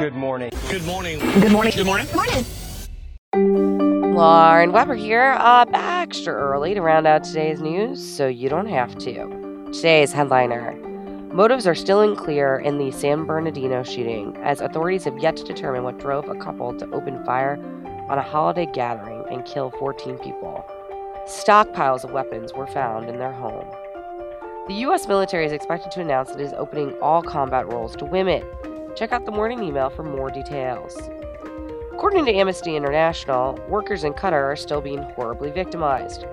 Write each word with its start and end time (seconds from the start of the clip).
Good 0.00 0.14
morning. 0.14 0.50
Good 0.70 0.84
morning. 0.84 1.18
Good 1.18 1.52
morning. 1.52 1.74
Good 1.74 1.84
morning. 1.84 2.06
Good 2.06 2.16
Morning. 3.34 4.14
Lauren 4.14 4.72
Weber 4.72 4.94
here, 4.94 5.36
uh, 5.38 5.66
back 5.66 6.08
extra 6.08 6.32
early 6.32 6.72
to 6.72 6.80
round 6.80 7.06
out 7.06 7.22
today's 7.22 7.60
news 7.60 8.02
so 8.02 8.26
you 8.26 8.48
don't 8.48 8.64
have 8.64 8.96
to. 9.00 9.68
Today's 9.74 10.10
headliner 10.10 10.72
Motives 11.34 11.66
are 11.66 11.74
still 11.74 12.00
unclear 12.00 12.56
in 12.60 12.78
the 12.78 12.90
San 12.92 13.26
Bernardino 13.26 13.82
shooting, 13.82 14.34
as 14.38 14.62
authorities 14.62 15.04
have 15.04 15.18
yet 15.18 15.36
to 15.36 15.44
determine 15.44 15.84
what 15.84 15.98
drove 15.98 16.30
a 16.30 16.34
couple 16.36 16.72
to 16.78 16.90
open 16.94 17.22
fire 17.26 17.58
on 18.08 18.16
a 18.16 18.22
holiday 18.22 18.64
gathering 18.72 19.22
and 19.30 19.44
kill 19.44 19.70
14 19.72 20.16
people. 20.16 20.64
Stockpiles 21.26 22.04
of 22.04 22.12
weapons 22.12 22.54
were 22.54 22.66
found 22.68 23.10
in 23.10 23.18
their 23.18 23.32
home. 23.32 23.68
The 24.66 24.76
U.S. 24.76 25.06
military 25.06 25.44
is 25.44 25.52
expected 25.52 25.92
to 25.92 26.00
announce 26.00 26.30
that 26.30 26.40
it 26.40 26.44
is 26.44 26.54
opening 26.54 26.94
all 27.02 27.22
combat 27.22 27.70
roles 27.70 27.94
to 27.96 28.06
women. 28.06 28.42
Check 28.96 29.12
out 29.12 29.24
the 29.24 29.32
morning 29.32 29.62
email 29.62 29.90
for 29.90 30.02
more 30.02 30.30
details. 30.30 30.96
According 31.92 32.24
to 32.26 32.32
Amnesty 32.32 32.76
International, 32.76 33.58
workers 33.68 34.04
in 34.04 34.12
Qatar 34.14 34.44
are 34.44 34.56
still 34.56 34.80
being 34.80 35.02
horribly 35.14 35.50
victimized. 35.50 36.24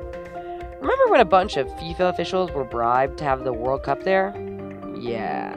Remember 0.79 1.07
when 1.09 1.20
a 1.20 1.25
bunch 1.25 1.57
of 1.57 1.67
FIFA 1.71 2.09
officials 2.09 2.51
were 2.51 2.63
bribed 2.63 3.17
to 3.17 3.23
have 3.23 3.43
the 3.43 3.53
World 3.53 3.84
Cup 3.84 4.03
there? 4.03 4.34
Yeah. 4.99 5.53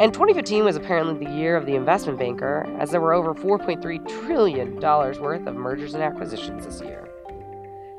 And 0.00 0.12
2015 0.12 0.64
was 0.64 0.76
apparently 0.76 1.24
the 1.24 1.32
year 1.32 1.56
of 1.56 1.66
the 1.66 1.76
investment 1.76 2.18
banker, 2.18 2.66
as 2.78 2.90
there 2.90 3.00
were 3.00 3.12
over 3.12 3.34
$4.3 3.34 4.08
trillion 4.24 4.80
worth 4.80 5.46
of 5.46 5.54
mergers 5.54 5.94
and 5.94 6.02
acquisitions 6.02 6.64
this 6.64 6.80
year. 6.80 7.08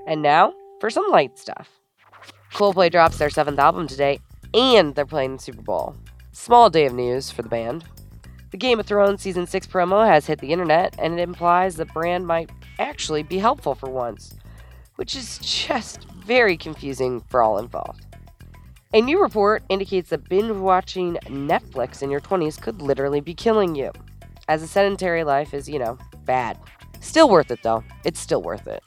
And 0.06 0.22
now, 0.22 0.54
for 0.80 0.90
some 0.90 1.10
light 1.10 1.38
stuff. 1.38 1.70
Coldplay 2.52 2.92
drops 2.92 3.18
their 3.18 3.30
seventh 3.30 3.60
album 3.60 3.88
today, 3.88 4.20
and 4.54 4.94
they're 4.96 5.06
playing 5.06 5.38
the 5.38 5.42
Super 5.42 5.62
Bowl. 5.62 5.96
Small 6.36 6.72
day 6.72 6.88
of 6.88 6.96
news 6.96 7.30
for 7.30 7.44
the 7.44 7.48
band. 7.48 7.86
The 8.50 8.58
Game 8.58 8.80
of 8.80 8.88
Thrones 8.88 9.22
Season 9.22 9.46
6 9.46 9.68
promo 9.68 10.04
has 10.08 10.26
hit 10.26 10.40
the 10.40 10.52
internet, 10.52 10.96
and 10.98 11.20
it 11.20 11.22
implies 11.22 11.76
the 11.76 11.86
Bran 11.86 12.26
might 12.26 12.50
actually 12.80 13.22
be 13.22 13.38
helpful 13.38 13.76
for 13.76 13.88
once, 13.88 14.34
which 14.96 15.16
is 15.16 15.38
just 15.38 16.10
very 16.10 16.58
confusing 16.58 17.22
for 17.30 17.44
all 17.44 17.60
involved. 17.60 18.08
A 18.96 19.02
new 19.02 19.22
report 19.22 19.62
indicates 19.70 20.10
that 20.10 20.28
binge 20.28 20.52
watching 20.52 21.18
Netflix 21.26 22.02
in 22.02 22.10
your 22.10 22.20
20s 22.20 22.60
could 22.60 22.82
literally 22.82 23.22
be 23.22 23.36
killing 23.36 23.76
you, 23.76 23.92
as 24.48 24.64
a 24.64 24.68
sedentary 24.68 25.24
life 25.24 25.54
is, 25.54 25.70
you 25.70 25.78
know, 25.78 26.00
bad. 26.26 26.58
Still 27.00 27.30
worth 27.30 27.52
it 27.52 27.62
though. 27.62 27.84
It's 28.06 28.20
still 28.20 28.42
worth 28.42 28.66
it. 28.66 28.82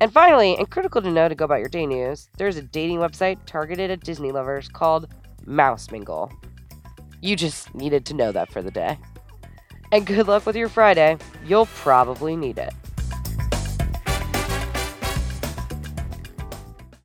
And 0.00 0.10
finally, 0.10 0.56
and 0.56 0.70
critical 0.70 1.02
to 1.02 1.10
know 1.10 1.28
to 1.28 1.34
go 1.34 1.44
about 1.44 1.60
your 1.60 1.68
day 1.68 1.84
news, 1.84 2.30
there's 2.38 2.56
a 2.56 2.62
dating 2.62 3.00
website 3.00 3.38
targeted 3.44 3.90
at 3.90 4.00
Disney 4.00 4.32
lovers 4.32 4.66
called 4.66 5.08
Mouse 5.44 5.90
Mingle. 5.90 6.32
You 7.20 7.36
just 7.36 7.74
needed 7.74 8.06
to 8.06 8.14
know 8.14 8.32
that 8.32 8.50
for 8.50 8.62
the 8.62 8.70
day. 8.70 8.98
And 9.92 10.06
good 10.06 10.28
luck 10.28 10.46
with 10.46 10.56
your 10.56 10.68
Friday. 10.68 11.18
You'll 11.46 11.66
probably 11.66 12.36
need 12.36 12.58
it. 12.58 12.72